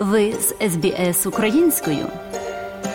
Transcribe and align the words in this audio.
Ви 0.00 0.32
з 0.32 0.54
СБС 0.70 1.26
українською. 1.26 2.06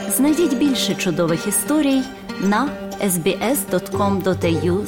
Знайдіть 0.09 0.57
більше 0.57 0.95
чудових 0.95 1.47
історій 1.47 2.01
на 2.41 2.69
sbs.com.au 3.01 4.85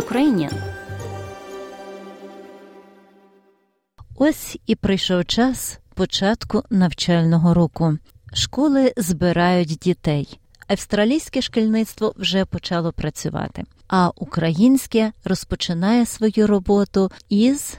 ukrainian 0.00 0.52
Ось 4.16 4.58
і 4.66 4.74
прийшов 4.74 5.24
час 5.24 5.78
початку 5.94 6.62
навчального 6.70 7.54
року. 7.54 7.98
Школи 8.32 8.92
збирають 8.96 9.78
дітей. 9.82 10.38
Австралійське 10.68 11.42
шкільництво 11.42 12.12
вже 12.16 12.44
почало 12.44 12.92
працювати, 12.92 13.64
а 13.88 14.10
українське 14.16 15.12
розпочинає 15.24 16.06
свою 16.06 16.46
роботу 16.46 17.10
із 17.28 17.76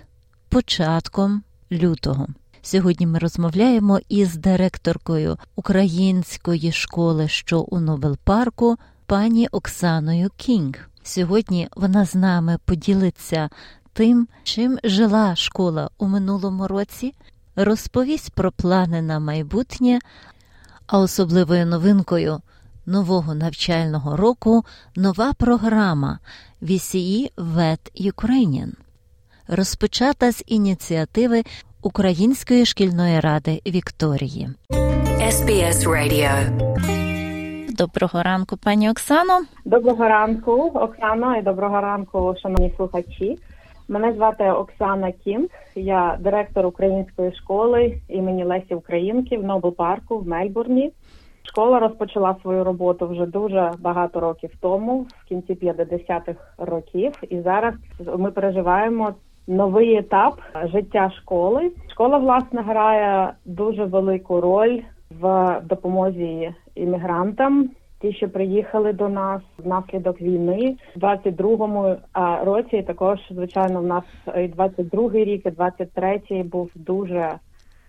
початком 0.49 1.43
лютого. 1.71 2.27
Сьогодні 2.61 3.07
ми 3.07 3.19
розмовляємо 3.19 3.99
із 4.09 4.35
директоркою 4.35 5.37
української 5.55 6.71
школи, 6.71 7.27
що 7.27 7.61
у 7.61 7.79
Нобел 7.79 8.17
парку, 8.23 8.77
пані 9.05 9.47
Оксаною 9.47 10.29
Кінг. 10.37 10.89
Сьогодні 11.03 11.67
вона 11.75 12.05
з 12.05 12.15
нами 12.15 12.57
поділиться 12.65 13.49
тим, 13.93 14.27
чим 14.43 14.79
жила 14.83 15.35
школа 15.35 15.89
у 15.97 16.07
минулому 16.07 16.67
році, 16.67 17.13
розповість 17.55 18.31
про 18.31 18.51
плани 18.51 19.01
на 19.01 19.19
майбутнє, 19.19 19.99
а 20.87 20.99
особливою 20.99 21.65
новинкою 21.65 22.41
нового 22.85 23.35
навчального 23.35 24.17
року 24.17 24.65
нова 24.95 25.33
програма 25.33 26.19
VCE 26.61 27.31
VET 27.37 28.11
Ukrainian, 28.11 28.71
розпочата 29.47 30.31
з 30.31 30.43
ініціативи 30.47 31.43
Української 31.83 32.65
шкільної 32.65 33.19
ради 33.19 33.61
Вікторії. 33.67 34.49
SBS 35.21 35.87
Radio. 35.87 36.31
Доброго 37.75 38.23
ранку, 38.23 38.57
пані 38.57 38.89
Оксано. 38.89 39.41
Доброго 39.65 40.03
ранку, 40.07 40.51
Оксано, 40.73 41.37
і 41.37 41.41
доброго 41.41 41.81
ранку, 41.81 42.35
шановні 42.41 42.73
слухачі. 42.77 43.39
Мене 43.87 44.13
звати 44.13 44.43
Оксана 44.51 45.11
Кінг, 45.11 45.49
я 45.75 46.17
директор 46.19 46.65
української 46.65 47.33
школи 47.35 48.01
імені 48.09 48.43
Лесі 48.43 48.75
Українки 48.75 49.37
в 49.37 49.43
Нобл 49.43 49.75
парку 49.75 50.17
в 50.17 50.27
Мельбурні. 50.27 50.91
Школа 51.43 51.79
розпочала 51.79 52.35
свою 52.41 52.63
роботу 52.63 53.07
вже 53.07 53.25
дуже 53.25 53.71
багато 53.79 54.19
років 54.19 54.51
тому, 54.61 55.07
в 55.23 55.27
кінці 55.27 55.53
50-х 55.53 56.35
років, 56.57 57.11
і 57.29 57.41
зараз 57.41 57.73
ми 58.17 58.31
переживаємо 58.31 59.13
новий 59.47 59.97
етап 59.97 60.33
життя 60.63 61.11
школи. 61.21 61.71
Школа 61.91 62.17
власне 62.17 62.61
грає 62.61 63.33
дуже 63.45 63.85
велику 63.85 64.41
роль 64.41 64.79
в 65.21 65.55
допомозі 65.63 66.53
іммігрантам. 66.75 67.69
Ті, 68.01 68.13
що 68.13 68.29
приїхали 68.29 68.93
до 68.93 69.09
нас 69.09 69.41
внаслідок 69.57 70.21
війни, 70.21 70.75
в 70.95 70.99
22-му 70.99 71.95
році 72.43 72.83
також 72.87 73.19
звичайно 73.31 73.81
в 73.81 73.85
нас 73.85 74.03
і 74.27 74.29
22-й 74.29 75.23
рік, 75.23 75.45
і 75.45 75.49
23-й 75.49 76.43
був 76.43 76.71
дуже 76.75 77.31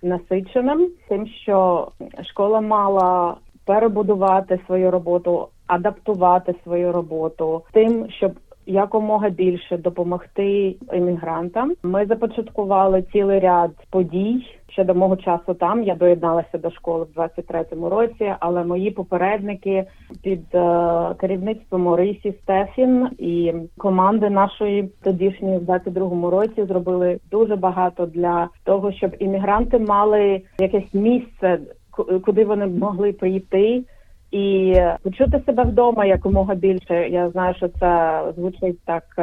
насиченим, 0.03 0.91
тим, 1.09 1.27
що 1.27 1.89
школа 2.31 2.61
мала 2.61 3.37
перебудувати 3.65 4.61
свою 4.67 4.91
роботу, 4.91 5.49
адаптувати 5.67 6.55
свою 6.65 6.93
роботу, 6.93 7.63
тим, 7.73 8.11
щоб 8.11 8.33
якомога 8.67 9.29
більше 9.31 9.77
допомогти 9.77 10.77
іммігрантам. 10.93 11.73
Ми 11.83 12.07
започаткували 12.07 13.05
цілий 13.13 13.41
ряд 13.41 13.71
подій. 13.91 14.47
Ще 14.69 14.85
до 14.85 14.95
мого 14.95 15.17
часу 15.17 15.55
там 15.55 15.83
я 15.83 15.95
доєдналася 15.95 16.59
до 16.59 16.71
школи 16.71 17.07
в 17.15 17.21
23-му 17.21 17.89
році, 17.89 18.35
але 18.41 18.65
мої 18.65 18.91
попередники 18.91 19.85
під 20.23 20.55
е, 20.55 21.15
керівництвом 21.21 21.87
Орисі 21.87 22.35
Стефін 22.43 23.09
і 23.19 23.53
команди 23.79 24.31
нашої 24.31 24.91
тодішньої 25.03 25.59
в 25.59 25.63
22-му 25.63 26.31
році 26.31 26.65
зробили 26.65 27.19
дуже 27.31 27.57
багато 27.57 28.07
для 28.07 28.49
того, 28.65 28.93
щоб 28.93 29.17
іммігранти 29.19 29.79
мали 29.79 30.43
якесь 30.59 30.95
місце, 30.95 31.59
куди 32.25 32.45
вони 32.45 32.67
могли 32.67 33.13
прийти 33.13 33.85
і 34.33 34.77
почути 35.03 35.43
себе 35.47 35.63
вдома 35.63 36.05
якомога 36.05 36.55
більше. 36.55 37.09
Я 37.09 37.31
знаю, 37.31 37.55
що 37.55 37.69
це 37.69 38.23
звучить 38.37 38.79
так, 38.85 39.05
е, 39.19 39.23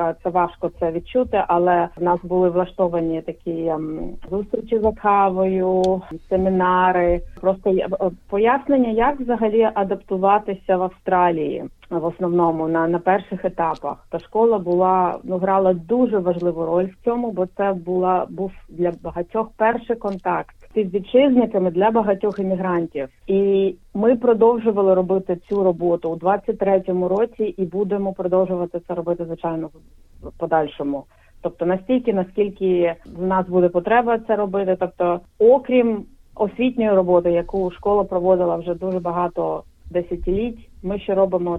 е, 0.00 0.14
це 0.22 0.30
важко 0.30 0.70
це 0.80 0.90
відчути, 0.90 1.44
але 1.48 1.88
в 1.96 2.02
нас 2.02 2.20
були 2.22 2.50
влаштовані 2.50 3.22
такі 3.22 3.66
ем, 3.66 4.00
зустрічі 4.30 4.78
за 4.78 4.92
кавою, 4.92 6.02
семінари, 6.28 7.20
просто 7.40 7.70
е, 7.70 7.88
пояснення, 8.30 8.90
як 8.90 9.20
взагалі 9.20 9.70
адаптуватися 9.74 10.76
в 10.76 10.82
Австралії. 10.82 11.64
В 11.90 12.04
основному 12.04 12.68
на 12.68 12.88
на 12.88 12.98
перших 12.98 13.44
етапах 13.44 14.06
та 14.10 14.18
школа 14.18 14.58
була 14.58 15.18
ну 15.24 15.38
грала 15.38 15.74
дуже 15.74 16.18
важливу 16.18 16.66
роль 16.66 16.84
в 16.84 17.04
цьому, 17.04 17.30
бо 17.30 17.46
це 17.46 17.72
була 17.72 18.26
був 18.30 18.52
для 18.68 18.92
багатьох 19.02 19.50
перший 19.56 19.96
контакт 19.96 20.55
співвітчизниками 20.76 21.70
для 21.70 21.90
багатьох 21.90 22.38
іммігрантів, 22.38 23.08
і 23.26 23.74
ми 23.94 24.16
продовжували 24.16 24.94
робити 24.94 25.38
цю 25.48 25.64
роботу 25.64 26.10
у 26.10 26.16
23-му 26.16 27.08
році, 27.08 27.42
і 27.42 27.64
будемо 27.64 28.12
продовжувати 28.12 28.80
це 28.88 28.94
робити 28.94 29.24
звичайно 29.24 29.70
в 30.22 30.38
подальшому. 30.38 31.04
Тобто 31.42 31.66
настільки, 31.66 32.12
наскільки 32.12 32.94
в 33.16 33.26
нас 33.26 33.48
буде 33.48 33.68
потреба 33.68 34.18
це 34.18 34.36
робити, 34.36 34.76
тобто, 34.80 35.20
окрім 35.38 36.04
освітньої 36.34 36.90
роботи, 36.90 37.32
яку 37.32 37.70
школа 37.70 38.04
проводила 38.04 38.56
вже 38.56 38.74
дуже 38.74 39.00
багато 39.00 39.62
десятиліть. 39.90 40.68
Ми 40.82 40.98
ще 40.98 41.14
робимо 41.14 41.58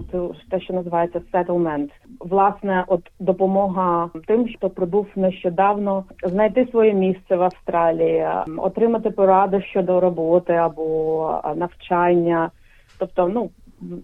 те, 0.50 0.60
що 0.60 0.74
називається 0.74 1.20
settlement. 1.32 1.88
Власне, 2.20 2.84
от 2.86 3.00
допомога 3.20 4.10
тим, 4.26 4.48
хто 4.56 4.70
прибув 4.70 5.06
нещодавно, 5.16 6.04
знайти 6.22 6.66
своє 6.70 6.94
місце 6.94 7.36
в 7.36 7.42
Австралії, 7.42 8.26
отримати 8.56 9.10
поради 9.10 9.62
щодо 9.62 10.00
роботи 10.00 10.52
або 10.52 11.40
навчання. 11.56 12.50
Тобто, 12.98 13.28
ну 13.28 13.50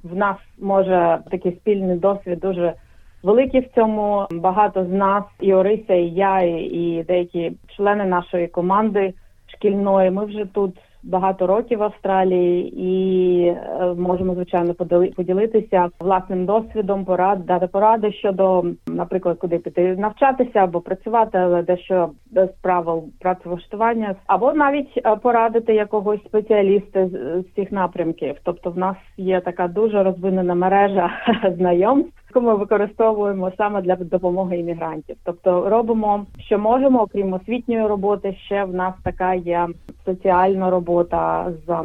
в 0.04 0.16
нас 0.16 0.36
може 0.58 1.18
такий 1.30 1.52
спільний 1.52 1.98
досвід 1.98 2.40
дуже 2.40 2.74
великий 3.22 3.60
в 3.60 3.68
цьому. 3.74 4.26
Багато 4.30 4.84
з 4.84 4.92
нас, 4.92 5.24
і 5.40 5.54
Орися, 5.54 5.94
і 5.94 6.06
я, 6.08 6.40
і 6.40 7.04
деякі 7.08 7.52
члени 7.76 8.04
нашої 8.04 8.48
команди 8.48 9.14
шкільної. 9.46 10.10
Ми 10.10 10.24
вже 10.24 10.44
тут 10.44 10.78
багато 11.04 11.46
років 11.46 11.78
в 11.78 11.82
Австралії 11.82 12.80
і 12.82 13.46
е, 13.46 13.94
можемо 13.98 14.34
звичайно 14.34 14.74
поділитися 15.16 15.88
власним 16.00 16.46
досвідом, 16.46 17.04
порад 17.04 17.46
дати 17.46 17.66
поради 17.66 18.12
щодо, 18.12 18.64
наприклад, 18.86 19.38
куди 19.38 19.58
піти 19.58 19.96
навчатися 19.96 20.58
або 20.58 20.80
працювати, 20.80 21.38
але 21.38 21.62
дещо 21.62 22.10
без 22.30 22.48
правил 22.62 23.04
працевлаштування, 23.20 24.14
або 24.26 24.52
навіть 24.52 25.00
е, 25.06 25.16
порадити 25.16 25.74
якогось 25.74 26.24
спеціаліста 26.24 27.08
з 27.08 27.44
цих 27.56 27.72
напрямків. 27.72 28.36
Тобто, 28.44 28.70
в 28.70 28.78
нас 28.78 28.96
є 29.16 29.40
така 29.40 29.68
дуже 29.68 30.02
розвинена 30.02 30.54
мережа 30.54 31.10
знайомств 31.56 32.23
ми 32.40 32.54
використовуємо 32.54 33.52
саме 33.58 33.82
для 33.82 33.96
допомоги 33.96 34.58
іммігрантів. 34.58 35.16
Тобто 35.24 35.68
робимо, 35.68 36.26
що 36.38 36.58
можемо, 36.58 37.02
окрім 37.02 37.32
освітньої 37.32 37.86
роботи. 37.86 38.36
Ще 38.46 38.64
в 38.64 38.74
нас 38.74 38.94
така 39.04 39.34
є 39.34 39.68
соціальна 40.04 40.70
робота 40.70 41.52
з 41.66 41.84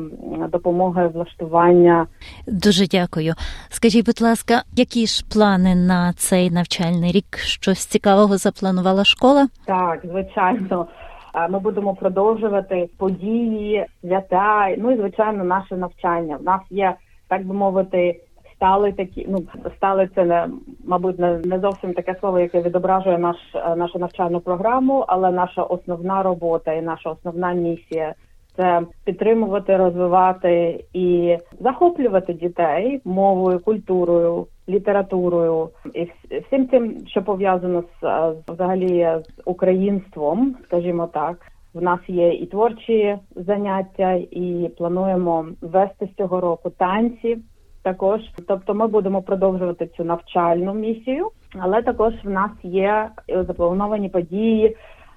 допомогою 0.49 1.09
влаштування. 1.09 2.07
Дуже 2.47 2.87
дякую. 2.87 3.33
Скажіть, 3.69 4.05
будь 4.05 4.21
ласка, 4.21 4.63
які 4.75 5.05
ж 5.05 5.25
плани 5.33 5.75
на 5.75 6.13
цей 6.13 6.51
навчальний 6.51 7.11
рік? 7.11 7.37
Щось 7.37 7.85
цікавого 7.85 8.37
запланувала 8.37 9.03
школа? 9.03 9.47
Так, 9.66 9.99
звичайно. 10.03 10.87
Ми 11.49 11.59
будемо 11.59 11.95
продовжувати 11.95 12.90
події, 12.97 13.85
свята, 14.02 14.75
ну 14.78 14.91
і 14.91 14.97
звичайно, 14.97 15.43
наше 15.43 15.78
навчання. 15.78 16.37
В 16.37 16.43
нас 16.43 16.61
є 16.69 16.95
так 17.28 17.47
би 17.47 17.53
мовити 17.53 18.19
стали 18.59 18.91
такі. 18.91 19.26
Ну 19.29 19.47
стали 19.78 20.09
це 20.16 20.26
не 20.26 20.47
мабуть 20.85 21.20
не, 21.20 21.38
не 21.38 21.59
зовсім 21.59 21.94
таке 21.94 22.16
слово, 22.20 22.40
яке 22.40 22.61
відображує 22.61 23.17
наш 23.17 23.35
е, 23.56 23.76
нашу 23.76 24.00
навчальну 24.00 24.40
програму, 24.40 25.06
але 25.08 25.32
наша 25.32 25.64
основна 25.64 26.23
робота 26.23 26.73
і 26.73 26.82
наша 26.82 27.09
основна 27.09 27.53
місія. 27.53 28.14
Це 28.56 28.82
підтримувати, 29.06 29.78
розвивати 29.78 30.84
і 30.94 31.38
захоплювати 31.59 32.34
дітей 32.34 33.02
мовою, 33.06 33.59
культурою, 33.59 34.47
літературою 34.70 35.70
і 35.94 36.08
всім 36.40 36.67
тим, 36.67 37.08
що 37.08 37.22
пов'язано 37.22 37.82
з 37.82 38.03
е, 38.03 38.34
взагалі 38.47 39.08
з 39.23 39.41
українством, 39.46 40.55
скажімо 40.66 41.09
так. 41.14 41.38
В 41.73 41.82
нас 41.82 42.00
є 42.08 42.34
і 42.34 42.46
творчі 42.46 43.17
заняття, 43.35 44.14
і 44.14 44.72
плануємо 44.78 45.46
вести 45.62 46.09
з 46.14 46.17
цього 46.17 46.41
року 46.41 46.70
танці 46.70 47.38
також. 47.90 48.22
Тобто, 48.47 48.74
ми 48.74 48.88
будемо 48.88 49.22
продовжувати 49.22 49.88
цю 49.88 50.03
навчальну 50.03 50.74
місію, 50.74 51.30
але 51.59 51.82
також 51.82 52.14
в 52.24 52.30
нас 52.30 52.52
є 52.64 53.09
заплановані 53.47 54.09
події. 54.09 54.76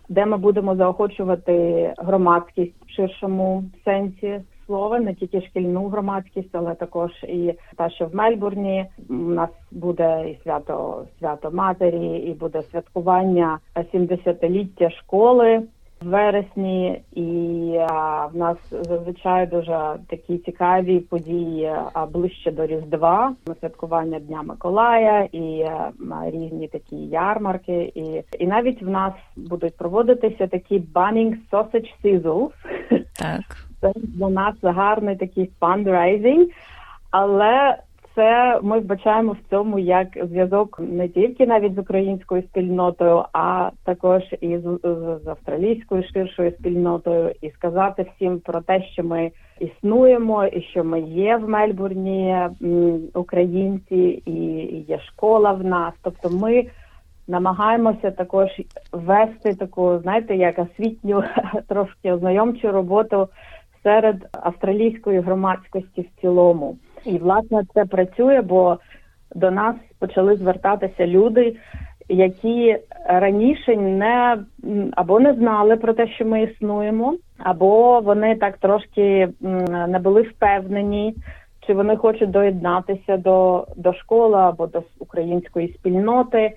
де 0.08 0.26
ми 0.26 0.36
будемо 0.36 0.76
заохочувати 0.76 1.54
громадськість 1.98 2.74
в 2.86 2.90
ширшому 2.96 3.64
сенсі 3.84 4.40
слова, 4.66 5.00
не 5.00 5.14
тільки 5.14 5.40
шкільну 5.40 5.88
громадськість, 5.88 6.54
але 6.54 6.74
також 6.74 7.10
і 7.22 7.54
та, 7.76 7.90
що 7.90 8.06
в 8.06 8.14
Мельбурні 8.14 8.86
у 9.08 9.14
нас 9.14 9.50
буде 9.70 10.30
і 10.30 10.42
свято 10.42 11.04
свято 11.18 11.50
матері, 11.50 12.16
і 12.18 12.32
буде 12.32 12.62
святкування 12.62 13.58
70-ліття 13.76 14.90
школи 14.90 15.62
в 16.02 16.08
вересні, 16.08 17.02
і 17.12 17.76
а, 17.90 18.26
в 18.26 18.36
нас 18.36 18.56
зазвичай 18.70 19.46
дуже 19.46 19.96
такі 20.08 20.38
цікаві 20.38 21.00
події 21.00 21.72
а, 21.92 22.06
ближче 22.06 22.50
до 22.50 22.66
Різдва, 22.66 23.34
святкування 23.60 24.18
Дня 24.18 24.42
Миколая 24.42 25.28
і 25.32 25.62
а, 25.62 25.92
різні 26.30 26.68
такі 26.68 26.96
ярмарки. 26.96 27.92
І 27.94 28.22
і 28.38 28.46
навіть 28.46 28.82
в 28.82 28.88
нас 28.88 29.12
будуть 29.36 29.76
проводитися 29.76 30.46
такі 30.46 30.82
banning 30.94 31.34
sausage 31.52 31.94
sizzles. 32.04 32.50
Так. 33.12 33.40
Це 33.80 33.92
для 33.96 34.28
нас 34.28 34.54
гарний 34.62 35.16
такий 35.16 35.50
фандрайзинг, 35.60 36.46
але 37.10 37.76
це 38.14 38.60
ми 38.62 38.80
вбачаємо 38.80 39.32
в 39.32 39.50
цьому 39.50 39.78
як 39.78 40.08
зв'язок 40.24 40.80
не 40.80 41.08
тільки 41.08 41.46
навіть 41.46 41.74
з 41.74 41.78
українською 41.78 42.42
спільнотою, 42.42 43.24
а 43.32 43.70
також 43.84 44.22
і 44.40 44.58
з, 44.58 44.78
з 45.24 45.28
австралійською 45.28 46.04
ширшою 46.12 46.50
спільнотою, 46.50 47.32
і 47.40 47.50
сказати 47.50 48.06
всім 48.14 48.40
про 48.40 48.60
те, 48.60 48.82
що 48.82 49.04
ми 49.04 49.30
існуємо, 49.60 50.44
і 50.44 50.62
що 50.62 50.84
ми 50.84 51.00
є 51.00 51.36
в 51.36 51.48
Мельбурні 51.48 52.36
українці, 53.14 54.22
і 54.26 54.32
є 54.88 54.98
школа 54.98 55.52
в 55.52 55.64
нас. 55.64 55.94
Тобто, 56.02 56.30
ми 56.30 56.66
намагаємося 57.28 58.10
також 58.10 58.48
вести 58.92 59.54
таку, 59.54 59.98
знаєте, 60.02 60.36
як 60.36 60.58
освітню 60.58 61.24
трошки 61.68 62.12
ознайомчу 62.12 62.72
роботу 62.72 63.28
серед 63.82 64.16
австралійської 64.32 65.20
громадськості 65.20 66.00
в 66.02 66.20
цілому. 66.20 66.76
І 67.04 67.18
власне 67.18 67.62
це 67.74 67.84
працює, 67.84 68.42
бо 68.42 68.78
до 69.34 69.50
нас 69.50 69.76
почали 69.98 70.36
звертатися 70.36 71.06
люди, 71.06 71.56
які 72.08 72.78
раніше 73.06 73.76
не 73.76 74.38
або 74.92 75.20
не 75.20 75.34
знали 75.34 75.76
про 75.76 75.92
те, 75.92 76.08
що 76.08 76.24
ми 76.24 76.42
існуємо, 76.42 77.14
або 77.38 78.00
вони 78.00 78.36
так 78.36 78.56
трошки 78.56 79.28
не 79.88 79.98
були 80.02 80.22
впевнені, 80.22 81.14
чи 81.66 81.74
вони 81.74 81.96
хочуть 81.96 82.30
доєднатися 82.30 83.16
до, 83.16 83.66
до 83.76 83.94
школи 83.94 84.38
або 84.38 84.66
до 84.66 84.82
української 84.98 85.68
спільноти. 85.68 86.52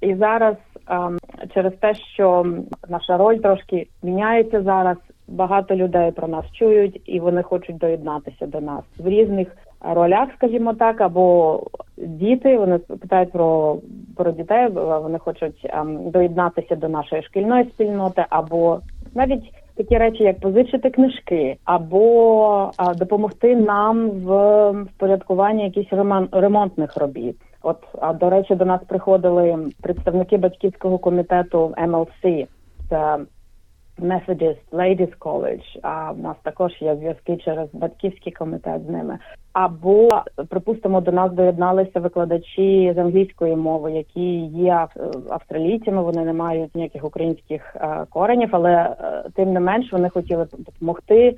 І 0.00 0.14
зараз 0.14 0.56
ем, 0.88 1.18
через 1.54 1.72
те, 1.72 1.94
що 1.94 2.46
наша 2.88 3.16
роль 3.16 3.36
трошки 3.36 3.86
міняється 4.02 4.62
зараз, 4.62 4.96
багато 5.28 5.76
людей 5.76 6.10
про 6.10 6.28
нас 6.28 6.44
чують 6.52 7.00
і 7.06 7.20
вони 7.20 7.42
хочуть 7.42 7.78
доєднатися 7.78 8.46
до 8.46 8.60
нас 8.60 8.84
в 8.98 9.08
різних 9.08 9.48
ролях, 9.80 10.28
скажімо 10.36 10.74
так, 10.74 11.00
або 11.00 11.60
діти 11.96 12.58
вони 12.58 12.78
питають 12.78 13.32
про 13.32 13.76
про 14.16 14.30
дітей, 14.30 14.68
вони 15.02 15.18
хочуть 15.18 15.66
ем, 15.70 16.10
доєднатися 16.10 16.76
до 16.76 16.88
нашої 16.88 17.22
шкільної 17.22 17.64
спільноти, 17.64 18.24
або 18.30 18.80
навіть 19.14 19.52
такі 19.76 19.98
речі, 19.98 20.22
як 20.22 20.40
позичити 20.40 20.90
книжки, 20.90 21.56
або 21.64 22.70
а, 22.76 22.94
допомогти 22.94 23.56
нам 23.56 24.10
в 24.10 24.70
впорядкуванні 24.70 25.64
якихось 25.64 26.28
ремонтних 26.32 26.96
робіт. 26.96 27.36
От 27.62 27.78
а 28.00 28.12
до 28.12 28.30
речі, 28.30 28.54
до 28.54 28.64
нас 28.64 28.80
приходили 28.88 29.58
представники 29.82 30.36
батьківського 30.36 30.98
комітету 30.98 31.74
MLC, 31.78 32.46
це 32.88 33.18
Methodist 34.00 34.70
Ladies 34.72 35.18
College, 35.18 35.78
А 35.82 36.12
в 36.12 36.18
нас 36.18 36.36
також 36.42 36.72
є 36.80 36.96
зв'язки 36.96 37.36
через 37.36 37.68
батьківський 37.72 38.32
комітет 38.32 38.82
з 38.82 38.88
ними. 38.88 39.18
Або 39.52 40.08
припустимо, 40.48 41.00
до 41.00 41.12
нас 41.12 41.32
доєдналися 41.32 42.00
викладачі 42.00 42.92
з 42.96 42.98
англійської 42.98 43.56
мови, 43.56 43.92
які 43.92 44.36
є 44.40 44.86
австралійцями. 45.30 46.02
Вони 46.02 46.24
не 46.24 46.32
мають 46.32 46.74
ніяких 46.74 47.04
українських 47.04 47.76
е, 47.76 48.06
коренів, 48.10 48.48
але 48.52 48.72
е, 48.72 49.24
тим 49.34 49.52
не 49.52 49.60
менш 49.60 49.92
вони 49.92 50.08
хотіли 50.08 50.46
допомогти 50.58 51.36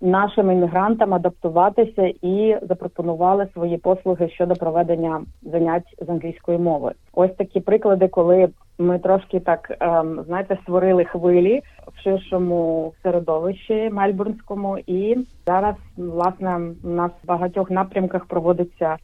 нашим 0.00 0.50
іммігрантам 0.50 1.14
адаптуватися 1.14 2.12
і 2.22 2.56
запропонували 2.62 3.48
свої 3.52 3.76
послуги 3.76 4.28
щодо 4.28 4.54
проведення 4.54 5.20
занять 5.42 5.94
з 6.06 6.08
англійської 6.08 6.58
мови. 6.58 6.92
Ось 7.12 7.34
такі 7.38 7.60
приклади, 7.60 8.08
коли 8.08 8.48
ми 8.78 8.98
трошки 8.98 9.40
так 9.40 9.76
ем, 9.80 10.24
знаєте, 10.26 10.58
створили 10.62 11.04
хвилі 11.04 11.62
ширшому 12.04 12.92
середовищі 13.02 13.90
Мельбурнському, 13.92 14.78
і 14.86 15.16
зараз 15.46 15.74
власне 15.96 16.60
у 16.84 16.88
нас 16.88 17.10
в 17.24 17.26
багатьох 17.26 17.70
напрямках 17.70 18.26
проводиться. 18.26 18.96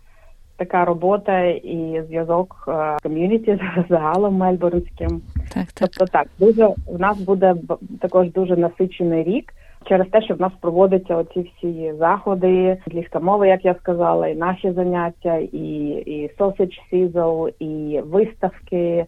Така 0.56 0.84
робота 0.84 1.40
і 1.42 2.02
зв'язок 2.06 2.64
е, 2.68 2.96
ком'юніті 3.02 3.58
загалом 3.88 4.36
мельбурнським. 4.36 5.22
Так, 5.54 5.72
так. 5.72 5.88
Тобто 5.90 6.06
так 6.06 6.26
дуже 6.38 6.66
в 6.66 7.00
нас 7.00 7.20
буде 7.20 7.54
також 8.00 8.32
дуже 8.32 8.56
насичений 8.56 9.22
рік 9.22 9.52
через 9.88 10.06
те, 10.08 10.22
що 10.22 10.34
в 10.34 10.40
нас 10.40 10.52
проводяться 10.60 11.16
оці 11.16 11.50
всі 11.56 11.92
заходи, 11.98 12.78
англійська 12.86 13.20
мова, 13.20 13.46
як 13.46 13.64
я 13.64 13.74
сказала, 13.74 14.28
і 14.28 14.34
наші 14.34 14.72
заняття, 14.72 15.36
і 15.36 15.58
і 16.06 16.30
sausage 16.38 16.78
sizzle, 16.92 17.52
і 17.58 18.00
виставки 18.00 19.06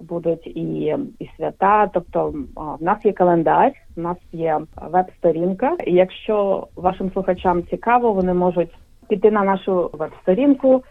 будуть, 0.00 0.46
і 0.46 0.96
і 1.18 1.30
свята. 1.36 1.86
Тобто 1.94 2.34
в 2.80 2.82
нас 2.82 2.98
є 3.04 3.12
календар, 3.12 3.72
в 3.96 4.00
нас 4.00 4.16
є 4.32 4.60
веб-сторінка. 4.90 5.76
І 5.86 5.92
Якщо 5.92 6.66
вашим 6.76 7.12
слухачам 7.12 7.62
цікаво, 7.70 8.12
вони 8.12 8.34
можуть 8.34 8.70
піти 9.08 9.30
на 9.30 9.44
нашу 9.44 9.90
веб-сторінку. 9.92 10.84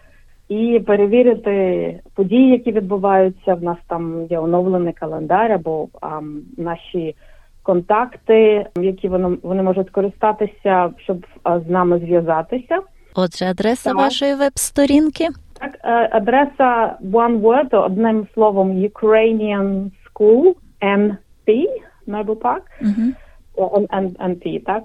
І 0.50 0.80
перевірити 0.80 2.00
події, 2.16 2.52
які 2.52 2.72
відбуваються. 2.72 3.54
В 3.54 3.64
нас 3.64 3.78
там 3.88 4.26
є 4.30 4.40
оновлений 4.40 4.94
календар, 4.94 5.52
або 5.52 5.88
а, 6.02 6.22
наші 6.58 7.16
контакти, 7.64 8.66
які 8.76 9.08
вони 9.10 9.38
вони 9.44 9.64
можуть 9.64 9.88
скористатися, 9.88 10.90
щоб 10.98 11.26
з 11.66 11.70
нами 11.70 12.00
зв'язатися. 12.00 12.80
Отже, 13.16 13.46
адреса 13.46 13.90
так. 13.90 13.98
вашої 13.98 14.36
веб-сторінки? 14.36 15.28
Так, 15.62 15.78
е, 15.84 16.10
адреса 16.12 16.98
One 17.02 17.42
Word, 17.42 17.86
одним 17.86 18.28
словом 18.34 18.72
Ukrainian 18.72 19.92
School 20.06 20.54
NP, 20.82 21.68
Noble 22.08 22.36
Park, 22.36 22.62
uh-huh. 22.82 24.18
NP, 24.30 24.66
так? 24.66 24.84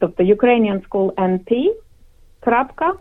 Тобто 0.00 0.22
Ukrainian 0.22 0.88
School 0.88 1.12
NP 1.12 1.72
крапка. 2.40 2.92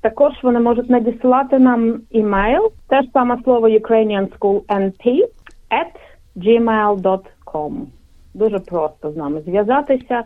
Також 0.00 0.32
вони 0.42 0.60
можуть 0.60 0.90
надіслати 0.90 1.58
нам 1.58 2.00
імейл, 2.10 2.72
те 2.88 3.02
ж 3.02 3.08
саме 3.12 3.38
слово 3.44 3.68
Ukrainian 3.68 4.38
School 4.38 4.60
NP 4.62 5.24
at 5.70 5.92
gmail.com. 6.36 7.72
Дуже 8.34 8.58
просто 8.58 9.10
з 9.10 9.16
нами 9.16 9.40
зв'язатися. 9.40 10.24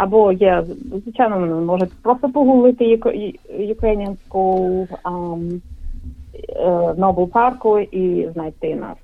Або 0.00 0.32
є, 0.32 0.64
звичайно, 1.04 1.38
вони 1.38 1.54
можуть 1.54 2.02
просто 2.02 2.28
погуглити 2.28 2.84
Ukrainian 3.58 4.16
um, 4.30 5.60
Нобл 6.98 7.28
парку 7.30 7.78
і 7.78 8.28
знайти 8.32 8.74
нас. 8.74 8.96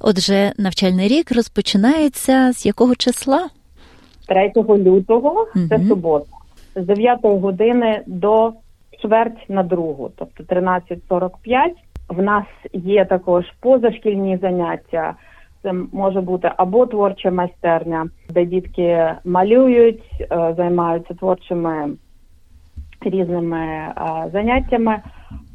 Отже, 0.00 0.52
навчальний 0.58 1.08
рік 1.08 1.32
розпочинається 1.32 2.52
з 2.52 2.66
якого 2.66 2.94
числа? 2.94 3.48
3 4.28 4.52
лютого, 4.68 5.30
угу. 5.30 5.66
це 5.68 5.78
субота, 5.78 6.26
з 6.76 6.84
9 6.86 7.18
години 7.22 8.02
до 8.06 8.52
чверть 9.02 9.48
на 9.48 9.62
другу, 9.62 10.10
тобто 10.16 10.54
13.45. 10.54 11.70
В 12.08 12.22
нас 12.22 12.44
є 12.72 13.04
також 13.04 13.44
позашкільні 13.60 14.36
заняття. 14.36 15.14
Це 15.62 15.72
може 15.92 16.20
бути 16.20 16.52
або 16.56 16.86
творча 16.86 17.30
майстерня, 17.30 18.06
де 18.30 18.44
дітки 18.44 19.14
малюють, 19.24 20.02
е, 20.20 20.54
займаються 20.56 21.14
творчими 21.14 21.90
різними 23.00 23.58
е, 23.58 23.94
заняттями, 24.32 24.98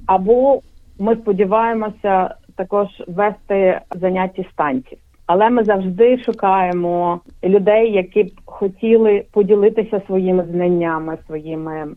або 0.06 0.62
ми 1.00 1.16
сподіваємося 1.16 2.36
також 2.56 2.88
вести 3.08 3.82
заняття 3.96 4.44
з. 4.44 4.98
Але 5.26 5.50
ми 5.50 5.64
завжди 5.64 6.24
шукаємо 6.24 7.20
людей, 7.44 7.92
які 7.92 8.24
б 8.24 8.32
хотіли 8.46 9.26
поділитися 9.32 10.02
своїми 10.06 10.46
знаннями, 10.52 11.18
своїми 11.28 11.88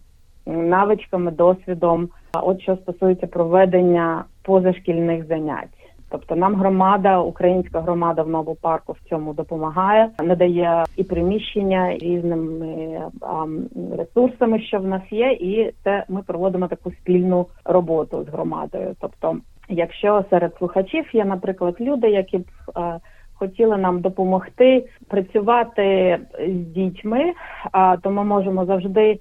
навичками, 0.47 1.31
досвідом. 1.31 2.09
От 2.33 2.63
що 2.63 2.77
стосується 2.77 3.27
проведення 3.27 4.25
позашкільних 4.43 5.27
занять. 5.27 5.80
Тобто 6.11 6.37
нам 6.37 6.55
громада, 6.55 7.19
українська 7.19 7.81
громада 7.81 8.23
в 8.23 8.29
Нобу 8.29 8.57
парку 8.61 8.93
в 8.93 9.09
цьому 9.09 9.33
допомагає, 9.33 10.11
надає 10.23 10.85
і 10.97 11.05
приміщення 11.05 11.97
різними 11.97 13.01
а, 13.21 13.47
ресурсами, 13.99 14.61
що 14.61 14.79
в 14.79 14.87
нас 14.87 15.03
є, 15.11 15.33
і 15.33 15.73
це 15.85 16.05
ми 16.09 16.23
проводимо 16.23 16.69
таку 16.69 16.91
спільну 16.91 17.47
роботу 17.65 18.25
з 18.25 18.33
громадою. 18.33 18.97
Тобто 19.01 19.37
Якщо 19.71 20.25
серед 20.31 20.57
слухачів 20.59 21.05
є, 21.13 21.25
наприклад, 21.25 21.77
люди, 21.81 22.09
які 22.09 22.39
б 22.39 22.45
е, 22.77 22.99
хотіли 23.35 23.77
нам 23.77 24.01
допомогти 24.01 24.85
працювати 25.09 26.19
з 26.49 26.53
дітьми, 26.53 27.33
а 27.73 27.97
то 27.97 28.11
ми 28.11 28.25
можемо 28.25 28.65
завжди 28.65 29.19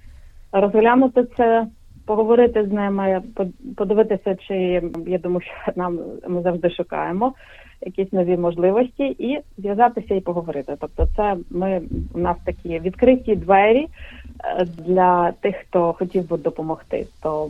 розглянути 0.51 1.23
це, 1.37 1.67
поговорити 2.09 2.65
з 2.65 2.71
ними, 2.71 3.21
подивитися, 3.77 4.35
чи 4.35 4.55
я 5.07 5.17
думаю, 5.17 5.41
що 5.41 5.71
нам 5.75 5.99
ми 6.27 6.41
завжди 6.41 6.69
шукаємо 6.69 7.33
якісь 7.81 8.13
нові 8.13 8.37
можливості 8.37 9.03
і 9.03 9.39
зв'язатися 9.57 10.15
і 10.15 10.19
поговорити. 10.19 10.75
Тобто, 10.79 11.07
це 11.15 11.35
ми 11.49 11.81
у 12.13 12.19
нас 12.19 12.37
такі 12.45 12.79
відкриті 12.79 13.35
двері 13.35 13.87
е, 13.87 14.65
для 14.65 15.31
тих, 15.31 15.55
хто 15.55 15.93
хотів 15.93 16.29
би 16.29 16.37
допомогти. 16.37 17.05
То 17.23 17.49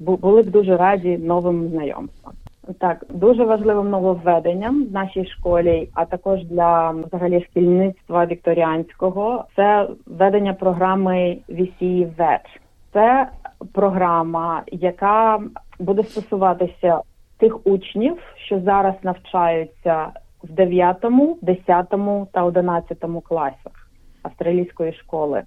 були 0.00 0.42
б 0.42 0.50
дуже 0.50 0.76
раді 0.76 1.18
новим 1.18 1.68
знайомствам. 1.68 2.34
Так, 2.78 3.04
дуже 3.10 3.44
важливим 3.44 3.90
нововведенням 3.90 4.84
в 4.84 4.92
нашій 4.92 5.26
школі, 5.26 5.88
а 5.94 6.04
також 6.04 6.44
для 6.44 6.90
взагалі 6.90 7.44
шкільництва 7.50 8.26
вікторіанського, 8.26 9.44
це 9.56 9.88
введення 10.06 10.54
програми 10.54 11.38
VC 11.48 12.06
VET. 12.16 12.44
Це 12.92 13.28
програма, 13.72 14.62
яка 14.66 15.40
буде 15.78 16.02
стосуватися 16.02 17.00
тих 17.38 17.66
учнів, 17.66 18.16
що 18.46 18.60
зараз 18.60 18.94
навчаються 19.02 20.06
в 20.44 20.52
9, 20.52 20.96
10 21.42 21.88
та 22.32 22.44
11 22.44 22.98
класах 23.24 23.90
австралійської 24.22 24.92
школи, 24.92 25.42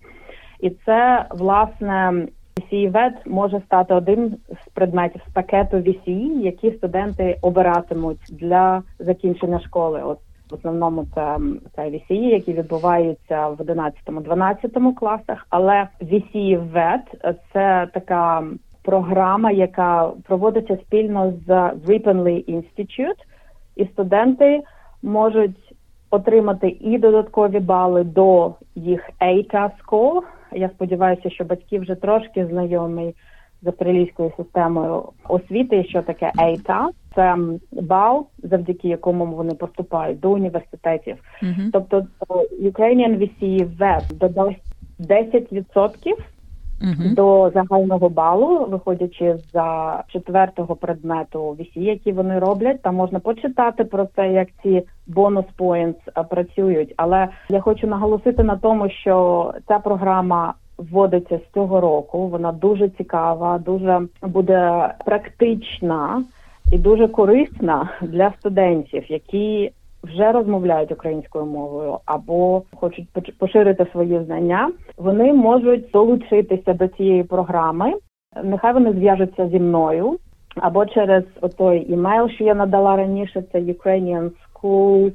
і 0.60 0.70
це 0.70 1.26
власне 1.30 2.28
VCE-VET 2.58 3.14
може 3.26 3.62
стати 3.66 3.94
одним 3.94 4.36
з 4.50 4.70
предметів 4.74 5.22
з 5.30 5.34
пакету 5.34 5.78
VCE, 5.78 6.40
які 6.40 6.72
студенти 6.72 7.38
обиратимуть 7.42 8.26
для 8.30 8.84
закінчення 9.00 9.60
школи. 9.60 10.02
От 10.04 10.20
в 10.52 10.54
основному 10.54 11.06
це 11.16 11.38
це 11.76 11.82
VCE, 11.82 12.14
які 12.14 12.54
відбуваються 12.54 13.48
в 13.48 13.62
11-12 13.62 14.94
класах. 14.94 15.48
Але 15.50 15.88
VCE-VET– 16.02 17.34
це 17.54 17.88
така 17.94 18.44
програма, 18.84 19.52
яка 19.52 20.12
проводиться 20.28 20.78
спільно 20.88 21.34
з 21.48 21.50
Ripponley 21.88 22.56
Institute, 22.56 23.20
і 23.76 23.86
студенти 23.86 24.62
можуть 25.04 25.76
отримати 26.10 26.78
і 26.80 26.98
додаткові 26.98 27.60
бали 27.60 28.04
до 28.04 28.54
їх 28.76 29.10
ATA 29.22 29.70
Score. 29.86 30.22
Я 30.52 30.70
сподіваюся, 30.70 31.30
що 31.30 31.44
батьки 31.44 31.80
вже 31.80 31.96
трошки 31.96 32.46
знайомі 32.46 33.14
з 33.62 33.68
австралійською 33.68 34.32
системою 34.38 35.04
освіти, 35.30 35.84
що 35.84 36.02
таке 36.02 36.32
ATA. 36.38 36.88
Це 37.16 37.38
бал, 37.72 38.28
завдяки 38.44 38.88
якому 38.88 39.26
вони 39.26 39.54
поступають 39.54 40.20
до 40.20 40.32
університетів. 40.32 41.16
Mm-hmm. 41.44 41.70
Тобто 41.74 42.08
Ukrainian 42.62 43.18
VC 43.18 43.68
Web 43.78 44.14
додасть 44.14 44.64
10% 45.00 46.16
uh 46.82 47.16
до 47.16 47.52
загального 47.54 48.10
балу, 48.10 48.66
виходячи 48.66 49.36
за 49.54 50.04
четвертого 50.08 50.76
предмету 50.76 51.56
вісі, 51.60 51.84
які 51.84 52.12
вони 52.12 52.40
роблять. 52.40 52.82
Там 52.82 52.96
можна 52.96 53.20
почитати 53.20 53.84
про 53.84 54.08
це, 54.16 54.32
як 54.32 54.48
ці 54.64 54.84
бонус 55.08 55.46
points 55.58 56.28
працюють. 56.30 56.94
Але 56.98 57.28
я 57.50 57.60
хочу 57.60 57.88
наголосити 57.88 58.44
на 58.44 58.56
тому, 58.56 58.90
що 58.90 59.54
ця 59.68 59.80
програма. 59.80 60.54
Вводиться 60.92 61.38
з 61.38 61.54
цього 61.54 61.82
року, 61.82 62.28
вона 62.28 62.52
дуже 62.52 62.90
цікава, 62.90 63.58
дуже 63.58 64.02
буде 64.22 64.90
практична 65.06 66.24
і 66.72 66.78
дуже 66.78 67.08
корисна 67.08 67.90
для 68.02 68.34
студентів, 68.40 69.12
які 69.12 69.72
вже 70.04 70.32
розмовляють 70.32 70.92
українською 70.92 71.46
мовою 71.46 71.98
або 72.06 72.64
хочуть 72.76 73.08
поширити 73.38 73.86
свої 73.92 74.24
знання, 74.24 74.72
вони 74.98 75.34
можуть 75.34 75.92
долучитися 75.94 76.74
до 76.74 76.88
цієї 76.88 77.24
програми. 77.24 77.94
Нехай 78.44 78.74
вони 78.74 78.94
зв'яжуться 78.94 79.48
зі 79.48 79.60
мною 79.60 80.18
або 80.56 80.86
через 80.86 81.24
отой 81.42 81.94
імейл, 81.94 82.30
що 82.30 82.44
я 82.44 82.56
надала 82.56 82.96
раніше. 82.96 83.44
Це 83.52 83.60
Ukrainian 83.60 84.32
School 84.54 85.12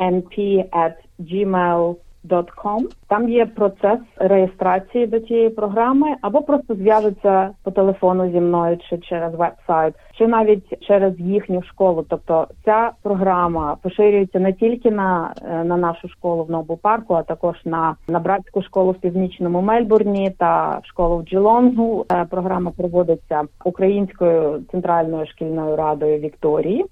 NP 0.00 0.64
at 0.70 0.92
gmail 1.20 1.94
Com. 2.26 2.84
Там 3.08 3.28
є 3.28 3.46
процес 3.46 3.98
реєстрації 4.16 5.06
до 5.06 5.20
цієї 5.20 5.50
програми, 5.50 6.06
або 6.20 6.42
просто 6.42 6.74
зв'яжуться 6.74 7.50
по 7.64 7.70
телефону 7.70 8.30
зі 8.30 8.40
мною, 8.40 8.78
чи 8.90 8.98
через 8.98 9.34
веб-сайт, 9.34 9.94
чи 10.18 10.26
навіть 10.26 10.86
через 10.86 11.20
їхню 11.20 11.62
школу. 11.62 12.04
Тобто 12.08 12.48
ця 12.64 12.90
програма 13.02 13.76
поширюється 13.82 14.40
не 14.40 14.52
тільки 14.52 14.90
на 14.90 15.34
е, 15.42 15.64
на 15.64 15.76
нашу 15.76 16.08
школу 16.08 16.44
в 16.44 16.50
Нобу 16.50 16.76
парку, 16.76 17.14
а 17.14 17.22
також 17.22 17.56
на 17.64 17.96
на 18.08 18.18
братську 18.18 18.62
школу 18.62 18.90
в 18.90 19.00
північному 19.00 19.60
Мельбурні 19.60 20.30
та 20.38 20.80
школу 20.84 21.16
в 21.16 21.22
Джелонгу. 21.22 22.06
Е, 22.12 22.26
програма 22.30 22.70
проводиться 22.70 23.42
українською 23.64 24.62
центральною 24.70 25.26
шкільною 25.26 25.76
радою 25.76 26.18
Вікторії 26.18 26.84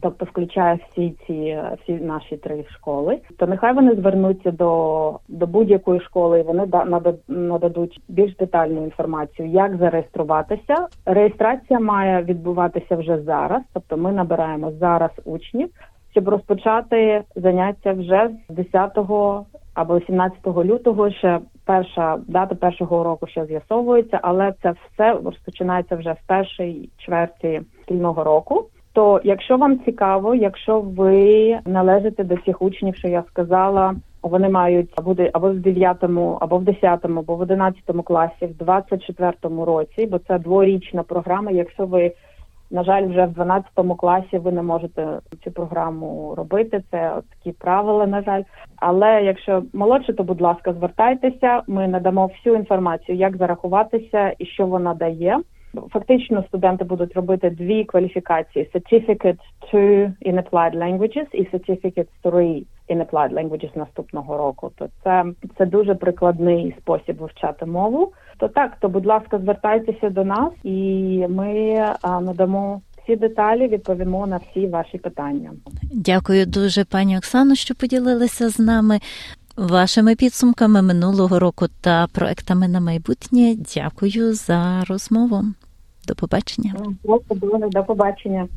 тобто 0.00 0.24
включає 0.24 0.78
всі 0.90 1.14
ці 1.26 1.58
всі 1.82 1.92
наші 1.92 2.36
три 2.36 2.64
школи, 2.70 3.18
то 3.38 3.46
нехай 3.46 3.74
вони 3.74 3.94
звернуться 3.94 4.50
до 4.50 5.20
до 5.28 5.46
будь-якої 5.46 6.00
школи, 6.00 6.40
і 6.40 6.42
вони 6.42 6.68
нададуть 7.28 8.00
більш 8.08 8.36
детальну 8.36 8.84
інформацію, 8.84 9.48
як 9.48 9.76
зареєструватися. 9.76 10.74
Реєстрація 11.06 11.80
має 11.80 12.22
відбуватися 12.22 12.96
вже 12.96 13.22
зараз, 13.22 13.62
тобто 13.74 13.96
ми 13.96 14.12
набираємо 14.12 14.72
зараз 14.72 15.10
учнів, 15.24 15.68
щоб 16.10 16.28
розпочати 16.28 17.22
заняття 17.36 17.92
вже 17.92 18.30
з 18.48 18.54
10 18.54 18.98
або 19.74 20.00
17 20.00 20.46
лютого. 20.46 21.10
Ще 21.10 21.40
перша 21.64 22.18
дата 22.26 22.54
першого 22.54 23.04
року 23.04 23.26
ще 23.26 23.46
з'ясовується, 23.46 24.20
але 24.22 24.54
це 24.62 24.70
все 24.70 25.12
розпочинається 25.24 25.96
вже 25.96 26.12
в 26.12 26.26
першій 26.26 26.88
чверті 26.98 27.62
шкільного 27.82 28.24
року. 28.24 28.68
То, 28.96 29.20
якщо 29.24 29.56
вам 29.56 29.80
цікаво, 29.84 30.34
якщо 30.34 30.80
ви 30.80 31.58
належите 31.66 32.24
до 32.24 32.36
цих 32.36 32.62
учнів, 32.62 32.96
що 32.96 33.08
я 33.08 33.24
сказала, 33.28 33.94
вони 34.22 34.48
мають 34.48 34.90
бути 35.04 35.30
або 35.32 35.50
в 35.50 35.56
9, 35.56 35.96
або 36.40 36.58
в 36.58 36.64
10, 36.64 37.04
або 37.04 37.36
в 37.36 37.40
11 37.40 37.82
класі, 38.04 38.46
в 38.46 38.56
24 38.56 39.32
році, 39.42 40.06
бо 40.06 40.18
це 40.18 40.38
дворічна 40.38 41.02
програма. 41.02 41.50
Якщо 41.50 41.86
ви 41.86 42.12
на 42.70 42.84
жаль, 42.84 43.06
вже 43.06 43.26
в 43.26 43.32
12 43.32 43.70
класі 43.98 44.38
ви 44.38 44.52
не 44.52 44.62
можете 44.62 45.18
цю 45.44 45.50
програму 45.50 46.34
робити. 46.36 46.82
Це 46.90 47.12
такі 47.30 47.52
правила, 47.58 48.06
на 48.06 48.22
жаль. 48.22 48.42
Але 48.76 49.22
якщо 49.22 49.62
молодше, 49.72 50.12
то 50.12 50.24
будь 50.24 50.40
ласка, 50.40 50.72
звертайтеся. 50.72 51.62
Ми 51.66 51.88
надамо 51.88 52.26
всю 52.26 52.56
інформацію, 52.56 53.18
як 53.18 53.36
зарахуватися 53.36 54.34
і 54.38 54.46
що 54.46 54.66
вона 54.66 54.94
дає. 54.94 55.38
Фактично 55.92 56.44
студенти 56.48 56.84
будуть 56.84 57.14
робити 57.14 57.50
дві 57.50 57.84
кваліфікації: 57.84 58.70
Certificate 58.74 59.38
2 59.72 59.80
in 59.80 60.42
Applied 60.42 60.76
Languages 60.76 61.26
і 61.32 61.42
Certificate 61.42 62.06
3 62.22 62.62
in 62.88 63.06
Applied 63.06 63.34
Languages 63.34 63.78
наступного 63.78 64.36
року. 64.36 64.72
То 64.76 64.88
це 65.04 65.24
це 65.58 65.66
дуже 65.66 65.94
прикладний 65.94 66.74
спосіб 66.78 67.16
вивчати 67.16 67.66
мову. 67.66 68.12
То 68.38 68.48
так, 68.48 68.76
то 68.80 68.88
будь 68.88 69.06
ласка, 69.06 69.38
звертайтеся 69.38 70.10
до 70.10 70.24
нас, 70.24 70.52
і 70.64 71.26
ми 71.28 71.74
а, 72.02 72.20
надамо 72.20 72.80
всі 73.02 73.16
деталі, 73.16 73.68
відповімо 73.68 74.26
на 74.26 74.36
всі 74.36 74.66
ваші 74.66 74.98
питання. 74.98 75.50
Дякую 75.92 76.46
дуже, 76.46 76.84
пані 76.84 77.18
Оксано, 77.18 77.54
що 77.54 77.74
поділилися 77.74 78.48
з 78.48 78.58
нами. 78.58 78.98
Вашими 79.56 80.14
підсумками 80.14 80.82
минулого 80.82 81.38
року 81.38 81.66
та 81.80 82.06
проектами 82.06 82.68
на 82.68 82.80
майбутнє 82.80 83.54
дякую 83.74 84.34
за 84.34 84.84
розмову. 84.84 85.42
До 86.06 86.14
побачення. 86.14 86.74
До 87.72 87.84
побачення. 87.84 88.48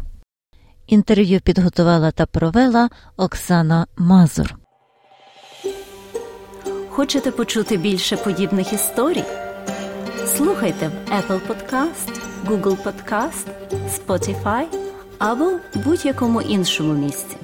Інтерв'ю 0.88 1.40
підготувала 1.42 2.12
та 2.12 2.26
провела 2.26 2.90
Оксана 3.18 3.88
Мазур. 3.98 4.56
Хочете 6.90 7.32
почути 7.32 7.78
більше 7.78 8.18
подібних 8.18 8.74
історій? 8.74 9.24
Слухайте 10.26 10.88
в 10.88 11.12
Apple 11.12 11.40
Podcast, 11.48 12.22
Google 12.46 12.78
Podcast, 12.84 13.48
Spotify 13.90 14.66
або 15.20 15.52
будь-якому 15.86 16.42
іншому 16.42 16.94
місці. 16.94 17.38